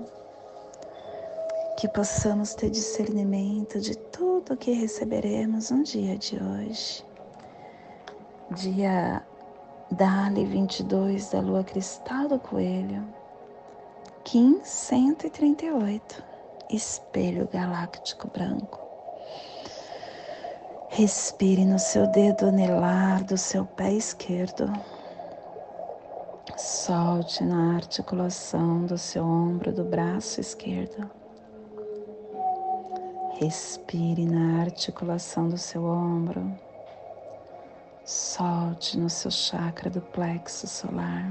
que 1.77 1.87
possamos 1.89 2.53
ter 2.53 2.69
discernimento 2.69 3.77
de 3.77 3.97
tudo 3.97 4.55
que 4.55 4.71
receberemos 4.71 5.69
no 5.69 5.83
dia 5.83 6.17
de 6.17 6.37
hoje. 6.41 7.05
Dia 8.51 9.25
Dali 9.93 10.43
22 10.43 11.29
da 11.29 11.39
Lua 11.39 11.63
Cristal 11.63 12.27
do 12.27 12.39
Coelho, 12.39 13.07
Kim 14.23 14.59
138 14.63 16.23
espelho 16.71 17.47
galáctico 17.47 18.27
branco. 18.27 18.79
Respire 20.89 21.63
no 21.63 21.77
seu 21.77 22.07
dedo 22.07 22.47
anelar 22.47 23.23
do 23.23 23.37
seu 23.37 23.65
pé 23.65 23.93
esquerdo. 23.93 24.65
Solte 26.57 27.43
na 27.43 27.75
articulação 27.75 28.87
do 28.87 28.97
seu 28.97 29.23
ombro 29.23 29.71
do 29.71 29.83
braço 29.83 30.41
esquerdo. 30.41 31.07
Respire 33.39 34.25
na 34.25 34.59
articulação 34.63 35.49
do 35.49 35.57
seu 35.59 35.85
ombro. 35.85 36.51
Solte 38.05 38.99
no 38.99 39.09
seu 39.09 39.31
chakra 39.31 39.89
do 39.89 40.01
plexo 40.01 40.67
solar. 40.67 41.25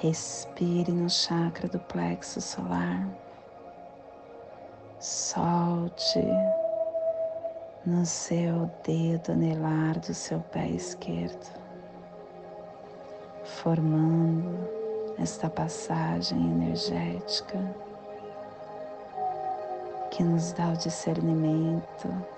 Respire 0.00 0.92
no 0.92 1.10
chakra 1.10 1.68
do 1.68 1.80
plexo 1.80 2.40
solar. 2.40 3.04
Solte 5.00 6.24
no 7.84 8.06
seu 8.06 8.70
dedo 8.84 9.32
anelar 9.32 9.98
do 9.98 10.14
seu 10.14 10.38
pé 10.38 10.68
esquerdo, 10.68 11.50
formando 13.42 14.70
esta 15.18 15.50
passagem 15.50 16.38
energética 16.38 17.58
que 20.12 20.22
nos 20.22 20.52
dá 20.52 20.68
o 20.68 20.76
discernimento 20.76 22.35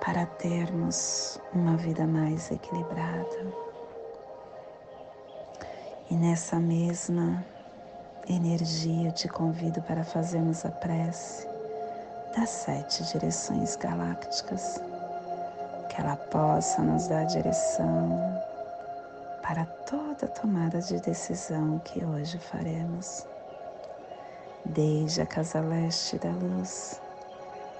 para 0.00 0.26
termos 0.26 1.40
uma 1.52 1.76
vida 1.76 2.06
mais 2.06 2.50
equilibrada. 2.50 3.52
E 6.10 6.14
nessa 6.14 6.58
mesma 6.58 7.44
energia 8.28 9.10
te 9.10 9.28
convido 9.28 9.82
para 9.82 10.04
fazermos 10.04 10.64
a 10.64 10.70
prece 10.70 11.46
das 12.36 12.48
sete 12.50 13.04
direções 13.12 13.76
galácticas, 13.76 14.80
que 15.88 16.00
ela 16.00 16.16
possa 16.16 16.82
nos 16.82 17.08
dar 17.08 17.24
direção 17.24 18.38
para 19.42 19.64
toda 19.64 20.28
tomada 20.28 20.80
de 20.80 21.00
decisão 21.00 21.78
que 21.80 22.04
hoje 22.04 22.38
faremos. 22.38 23.26
Desde 24.64 25.22
a 25.22 25.26
casa 25.26 25.60
leste 25.60 26.18
da 26.18 26.30
luz, 26.30 27.00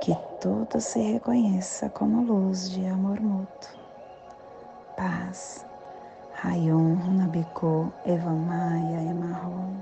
que 0.00 0.16
tudo 0.40 0.80
se 0.80 1.00
reconheça 1.14 1.88
como 1.90 2.22
luz 2.22 2.70
de 2.70 2.86
amor 2.86 3.20
mútuo, 3.20 3.78
paz, 4.96 5.66
Rayum 6.34 6.94
Runabiko 6.94 7.92
Evamaya 8.06 9.02
Emarro, 9.02 9.76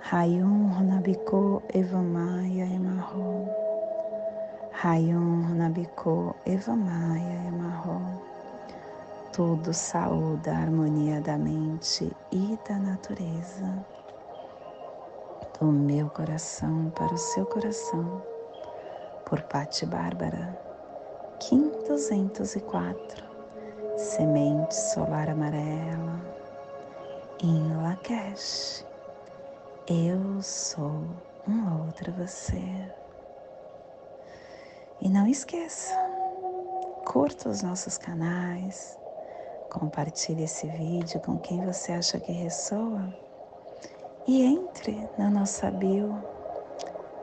Rayum 0.00 0.68
Runabiko 0.72 1.62
Evamaya 1.74 2.66
Emarro, 2.66 3.48
Rayum 4.72 5.42
Runabiko 5.46 6.36
Evamaya 6.46 7.48
Emarro 7.48 8.30
tudo 9.32 9.72
saúda 9.72 10.52
a 10.52 10.58
harmonia 10.58 11.20
da 11.20 11.38
mente 11.38 12.10
e 12.32 12.58
da 12.68 12.76
natureza. 12.78 13.86
Do 15.58 15.66
meu 15.66 16.10
coração 16.10 16.90
para 16.96 17.14
o 17.14 17.18
seu 17.18 17.46
coração, 17.46 18.22
por 19.30 19.40
Patti 19.44 19.86
Bárbara, 19.86 20.58
Kim 21.38 21.70
204, 21.88 23.24
Semente 23.96 24.74
Solar 24.74 25.30
Amarela, 25.30 26.20
em 27.42 27.72
Lakesh. 27.76 28.84
Eu 29.86 30.42
sou 30.42 31.04
um 31.48 31.86
outro 31.86 32.12
você. 32.12 32.60
E 35.00 35.08
não 35.08 35.26
esqueça, 35.26 35.94
curta 37.06 37.48
os 37.48 37.62
nossos 37.62 37.96
canais, 37.96 38.98
Compartilhe 39.70 40.42
esse 40.42 40.66
vídeo 40.66 41.20
com 41.20 41.38
quem 41.38 41.64
você 41.64 41.92
acha 41.92 42.18
que 42.18 42.32
ressoa 42.32 43.08
e 44.26 44.42
entre 44.42 45.08
na 45.16 45.30
nossa 45.30 45.70
bio. 45.70 46.39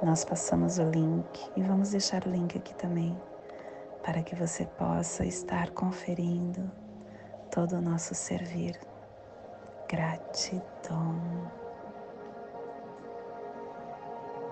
Nós 0.02 0.24
passamos 0.24 0.78
o 0.78 0.84
link 0.84 1.26
e 1.56 1.62
vamos 1.64 1.90
deixar 1.90 2.24
o 2.28 2.30
link 2.30 2.56
aqui 2.56 2.74
também 2.76 3.20
para 4.04 4.22
que 4.22 4.36
você 4.36 4.64
possa 4.64 5.26
estar 5.26 5.72
conferindo 5.72 6.72
todo 7.50 7.78
o 7.78 7.82
nosso 7.82 8.14
servir. 8.14 8.80
Gratidão. 9.90 11.67